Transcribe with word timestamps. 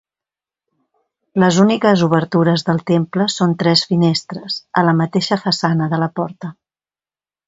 Les 1.41 1.57
úniques 1.63 2.03
obertures 2.07 2.65
del 2.69 2.81
temple 2.91 3.27
són 3.33 3.53
tres 3.63 3.83
finestres, 3.91 4.55
a 4.83 4.87
la 4.87 4.97
mateixa 5.03 5.37
façana 5.43 5.91
de 5.93 6.01
la 6.05 6.09
porta. 6.21 6.51